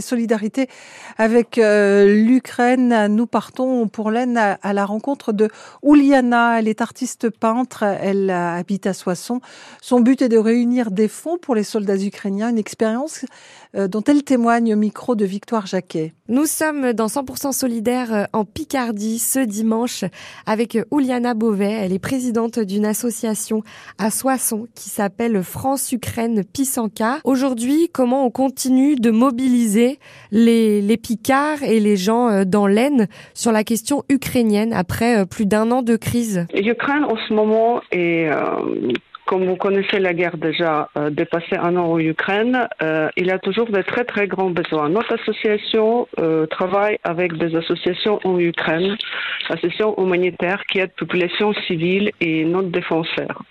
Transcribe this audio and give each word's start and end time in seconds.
Solidarité 0.00 0.68
avec 1.18 1.58
euh, 1.58 2.06
l'Ukraine. 2.14 3.08
Nous 3.08 3.26
partons 3.26 3.88
pour 3.88 4.12
l'Aisne 4.12 4.38
à, 4.38 4.72
la 4.72 4.86
rencontre 4.86 5.32
de 5.32 5.48
Ouliana. 5.82 6.60
Elle 6.60 6.68
est 6.68 6.80
artiste 6.80 7.30
peintre. 7.30 7.82
Elle 7.82 8.30
habite 8.30 8.86
à 8.86 8.94
Soissons. 8.94 9.40
Son 9.82 10.00
but 10.00 10.22
est 10.22 10.28
de 10.28 10.38
réunir 10.38 10.92
des 10.92 11.08
fonds 11.08 11.36
pour 11.36 11.56
les 11.56 11.64
soldats 11.64 11.96
ukrainiens. 11.96 12.50
Une 12.50 12.58
expérience 12.58 13.24
euh, 13.74 13.88
dont 13.88 14.04
elle 14.04 14.22
témoigne 14.22 14.72
au 14.72 14.76
micro 14.76 15.16
de 15.16 15.24
Victoire 15.24 15.66
Jacquet. 15.66 16.14
Nous 16.28 16.46
sommes 16.46 16.92
dans 16.92 17.08
100% 17.08 17.50
solidaire 17.50 18.14
euh, 18.14 18.24
en 18.32 18.44
Picardie 18.44 19.18
ce 19.18 19.40
dimanche 19.40 20.04
avec 20.46 20.78
Ouliana 20.92 21.34
Beauvais. 21.34 21.72
Elle 21.72 21.92
est 21.92 21.98
présidente 21.98 22.60
d'une 22.60 22.86
association 22.86 23.64
à 23.98 24.12
Soissons 24.12 24.68
qui 24.76 24.90
s'appelle 24.90 25.42
France-Ukraine 25.42 26.44
Pisanka. 26.44 27.18
Aujourd'hui, 27.24 27.90
comment 27.92 28.24
on 28.24 28.30
continue 28.30 28.94
de 28.94 29.10
mobiliser 29.10 29.71
les, 30.30 30.96
Picards 30.96 31.62
et 31.62 31.80
les 31.80 31.96
gens 31.96 32.28
euh, 32.28 32.44
dans 32.44 32.66
l'Aisne 32.66 33.06
sur 33.34 33.52
la 33.52 33.64
question 33.64 34.02
ukrainienne 34.08 34.72
après 34.72 35.18
euh, 35.18 35.24
plus 35.24 35.46
d'un 35.46 35.70
an 35.70 35.82
de 35.82 35.96
crise 35.96 36.46
L'Ukraine 36.54 37.04
en 37.04 37.16
ce 37.28 37.32
moment 37.32 37.82
est 37.90 38.28
euh, 38.28 38.92
comme 39.26 39.46
vous 39.46 39.56
connaissez 39.56 39.98
la 39.98 40.12
guerre 40.12 40.36
déjà 40.36 40.88
euh, 40.96 41.08
dépassé 41.08 41.56
un 41.56 41.76
an 41.76 41.92
en 41.92 41.98
Ukraine, 41.98 42.68
il 43.16 43.26
y 43.26 43.30
a 43.30 43.38
toujours 43.38 43.70
de 43.70 43.80
très 43.82 44.04
très 44.04 44.26
grands 44.26 44.50
besoins. 44.50 44.88
Notre 44.88 45.14
association 45.14 46.06
travaille 46.50 46.98
avec 47.04 47.38
des 47.38 47.54
associations 47.56 48.18
en 48.24 48.38
Ukraine, 48.38 48.96
associations 49.48 49.94
humanitaires 49.96 50.62
qui 50.66 50.80
aident 50.80 50.92
population 50.98 51.54
civile 51.66 52.10
et 52.20 52.44
non 52.44 52.62
défenseurs. 52.62 53.42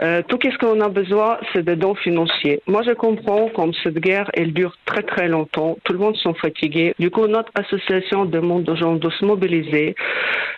Euh, 0.00 0.22
tout 0.26 0.38
ce 0.42 0.56
qu'on 0.58 0.80
a 0.80 0.88
besoin, 0.88 1.38
c'est 1.52 1.64
des 1.64 1.76
dons 1.76 1.94
financiers. 1.94 2.60
Moi, 2.66 2.82
je 2.82 2.92
comprends 2.92 3.48
comme 3.48 3.72
cette 3.82 3.98
guerre, 3.98 4.30
elle 4.34 4.52
dure 4.52 4.76
très 4.86 5.02
très 5.02 5.28
longtemps. 5.28 5.76
Tout 5.84 5.92
le 5.92 5.98
monde 5.98 6.16
sont 6.16 6.34
fatigués. 6.34 6.94
Du 6.98 7.10
coup, 7.10 7.26
notre 7.26 7.52
association 7.54 8.24
demande 8.24 8.68
aux 8.68 8.76
gens 8.76 8.94
de 8.94 9.10
se 9.10 9.24
mobiliser. 9.24 9.94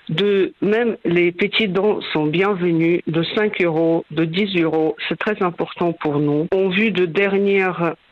De 0.08 0.52
même, 0.60 0.96
les 1.04 1.32
petits 1.32 1.68
dons 1.68 2.00
sont 2.12 2.26
bienvenus. 2.26 3.00
De 3.06 3.22
5 3.34 3.60
euros, 3.62 4.04
de 4.10 4.24
10 4.24 4.60
euros, 4.60 4.96
c'est 5.08 5.18
très 5.18 5.42
important 5.42 5.92
pour 5.92 6.18
nous. 6.18 6.46
En 6.52 6.68
vue 6.68 6.90
de 6.90 7.06
derniers 7.06 7.66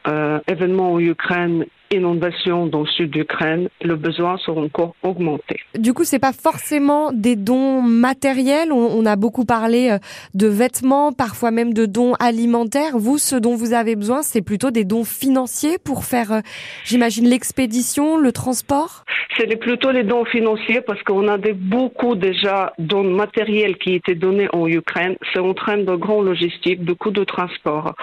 euh, 0.09 0.39
événements 0.48 0.93
en 0.95 0.98
Ukraine, 0.98 1.67
inondations 1.93 2.67
dans 2.67 2.81
le 2.81 2.87
sud 2.87 3.11
d'Ukraine, 3.11 3.69
le 3.83 3.97
besoin 3.97 4.39
sera 4.39 4.61
encore 4.61 4.95
augmenté. 5.03 5.57
Du 5.79 5.93
coup, 5.93 6.05
c'est 6.05 6.19
pas 6.19 6.33
forcément 6.33 7.13
des 7.13 7.37
dons 7.37 7.83
matériels. 7.83 8.73
On, 8.73 9.05
a 9.05 9.17
beaucoup 9.17 9.45
parlé 9.45 9.91
euh, 9.91 9.98
de 10.35 10.47
vêtements, 10.47 11.13
parfois 11.13 11.51
même 11.51 11.75
de 11.75 11.87
dons 11.87 12.15
alimentaires. 12.15 12.97
Vous, 12.97 13.19
ce 13.19 13.37
dont 13.37 13.55
vous 13.55 13.73
avez 13.75 13.97
besoin, 13.97 14.23
c'est 14.23 14.43
plutôt 14.43 14.70
des 14.70 14.85
dons 14.85 15.05
financiers 15.05 15.79
pour 15.79 16.05
faire, 16.05 16.33
euh, 16.33 16.41
j'imagine, 16.85 17.29
l'expédition, 17.29 18.17
le 18.17 18.33
transport? 18.33 19.05
C'est 19.37 19.57
plutôt 19.57 19.91
les 19.91 20.05
dons 20.05 20.25
financiers 20.25 20.81
parce 20.81 21.03
qu'on 21.03 21.27
a 21.29 21.39
des, 21.39 21.53
beaucoup 21.83 22.15
déjà 22.15 22.73
dons 22.79 23.11
matériels 23.23 23.77
qui 23.77 23.95
étaient 23.95 24.15
donnés 24.15 24.49
en 24.53 24.67
Ukraine. 24.69 25.17
C'est 25.33 25.41
en 25.41 25.55
train 25.55 25.79
de 25.79 25.95
grands 25.97 26.23
logistiques, 26.23 26.85
de 26.85 26.93
coûts 26.93 27.11
de 27.11 27.25
transport 27.25 27.95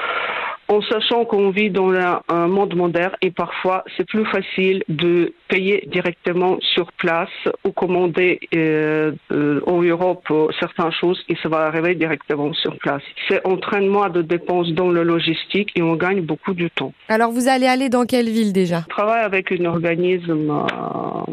en 0.70 0.82
sachant 0.84 1.26
qu'on 1.26 1.50
vit 1.50 1.72
dans 1.72 1.92
un 2.30 2.48
monde 2.48 2.76
moderne 2.76 3.14
et 3.22 3.32
parfois 3.32 3.84
c'est 3.98 4.08
plus 4.08 4.26
facile 4.26 4.84
de 4.88 5.34
payer 5.48 5.84
directement 5.92 6.60
sur 6.62 6.92
place 6.94 7.30
ou 7.66 7.72
commander 7.72 8.40
euh, 8.56 9.12
euh 9.32 9.62
en 9.66 9.82
Europe 9.82 10.28
certaines 10.60 10.92
choses 10.92 11.20
et 11.28 11.36
ça 11.42 11.50
va 11.50 11.60
arriver 11.66 11.96
directement 11.96 12.54
sur 12.54 12.78
place. 12.78 13.02
C'est 13.28 13.46
entraînement 13.46 14.08
de 14.10 14.22
dépenses 14.22 14.72
dans 14.74 14.90
le 14.90 15.04
logistique 15.04 15.72
et 15.76 15.82
on 15.82 15.96
gagne 15.96 16.22
beaucoup 16.22 16.54
de 16.54 16.68
temps. 16.68 16.94
Alors 17.08 17.32
vous 17.32 17.48
allez 17.48 17.66
aller 17.66 17.90
dans 17.90 18.06
quelle 18.06 18.30
ville 18.30 18.54
déjà? 18.54 18.82
Je 18.88 18.94
travaille 18.94 19.24
avec 19.24 19.52
un 19.52 19.66
organisme 19.66 20.52
euh, 20.52 21.32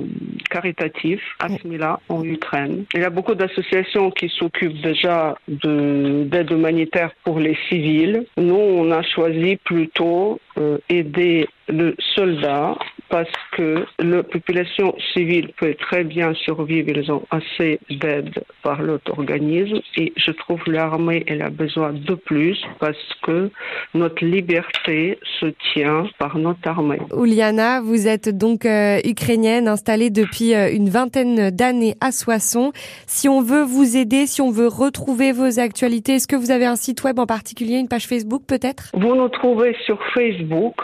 caritatif 0.49 1.21
à 1.41 1.49
Smila 1.49 2.01
en 2.09 2.23
Ukraine. 2.25 2.85
Il 2.95 3.01
y 3.01 3.05
a 3.05 3.11
beaucoup 3.11 3.35
d'associations 3.35 4.11
qui 4.11 4.29
s'occupent 4.29 4.81
déjà 4.83 5.37
d'aide 5.49 6.51
humanitaire 6.51 7.11
pour 7.25 7.39
les 7.39 7.57
civils. 7.69 8.25
Nous, 8.37 8.55
on 8.55 8.91
a 8.91 9.03
choisi 9.03 9.57
plutôt 9.57 10.41
euh, 10.59 10.79
aider 10.89 11.49
le 11.69 11.95
soldat 12.15 12.77
parce 13.09 13.31
que 13.53 13.87
la 13.99 14.23
population 14.23 14.95
civile 15.13 15.51
peut 15.57 15.75
très 15.75 16.05
bien 16.05 16.35
survivre, 16.35 16.91
ils 16.91 17.13
ont 17.13 17.25
assez 17.31 17.79
d'aide 17.91 18.43
par 18.63 18.83
l'autre 18.83 19.13
organisme 19.19 19.81
et 19.97 20.13
je 20.17 20.31
trouve 20.33 20.61
l'armée 20.67 21.25
elle 21.27 21.43
a 21.43 21.51
besoin 21.51 21.93
de 21.93 22.15
plus 22.15 22.61
parce 22.81 23.15
que 23.23 23.51
notre 23.95 24.25
liberté 24.25 25.19
se 25.41 25.47
tient 25.73 26.07
par 26.19 26.39
notre 26.39 26.67
armée. 26.69 27.01
Ouliana, 27.13 27.81
vous 27.81 28.09
êtes 28.09 28.29
donc 28.29 28.67
euh, 28.67 28.99
ukrainienne 29.05 29.69
installée 29.69 30.11
depuis 30.11 30.55
euh, 30.55 30.71
une 30.73 30.89
vingtaine 30.89 31.51
d'années 31.51 31.95
à 32.01 32.13
Soissons. 32.13 32.73
Si 33.07 33.29
on 33.29 33.43
veut 33.43 33.63
vous 33.63 33.97
aider, 33.97 34.27
si 34.27 34.41
on 34.41 34.51
veut 34.51 34.69
retrouver 34.69 35.33
vos 35.33 35.59
actualités, 35.59 36.15
est-ce 36.15 36.29
que 36.29 36.37
vous 36.37 36.51
avez 36.51 36.67
un 36.67 36.77
site 36.77 37.05
web 37.05 37.19
en 37.19 37.27
particulier, 37.27 37.77
une 37.79 37.89
page 37.89 38.07
Facebook 38.07 38.43
peut-être? 38.47 38.91
Vous 38.95 39.15
nous 39.15 39.29
trouvez 39.29 39.77
sur 39.85 39.99
Facebook, 40.15 40.77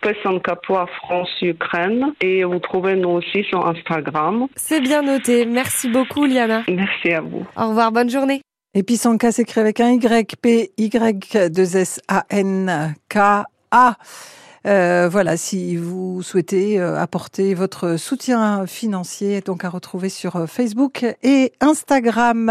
Pessankapois 0.00 0.86
France-Ukraine 1.04 2.12
et 2.20 2.44
vous 2.44 2.58
trouvez 2.58 2.96
nous 2.96 3.10
aussi 3.10 3.44
sur 3.44 3.66
Instagram. 3.66 4.46
C'est 4.56 4.80
bien 4.80 5.02
noté. 5.02 5.46
Merci 5.46 5.88
beaucoup, 5.88 6.24
Liana. 6.24 6.62
Merci 6.68 7.12
à 7.12 7.20
vous. 7.20 7.46
Au 7.56 7.68
revoir, 7.68 7.92
bonne 7.92 8.10
journée. 8.10 8.40
Et 8.76 8.82
puis 8.82 8.96
Sanka 8.96 9.30
s'écrit 9.30 9.60
avec 9.60 9.78
un 9.78 9.90
Y, 9.90 10.34
P, 10.40 10.72
Y, 10.76 11.48
2 11.48 11.76
S, 11.76 12.00
A, 12.08 12.24
N, 12.28 12.94
K, 13.08 13.18
A. 13.74 13.96
Euh, 14.66 15.08
voilà, 15.10 15.36
si 15.36 15.76
vous 15.76 16.22
souhaitez 16.22 16.80
euh, 16.80 16.96
apporter 16.96 17.54
votre 17.54 17.96
soutien 17.96 18.66
financier, 18.66 19.40
donc 19.42 19.64
à 19.64 19.68
retrouver 19.68 20.08
sur 20.08 20.36
euh, 20.36 20.46
Facebook 20.46 21.04
et 21.22 21.52
Instagram. 21.60 22.48